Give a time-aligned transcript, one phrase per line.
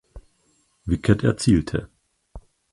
[0.87, 1.87] Wicket erzielte.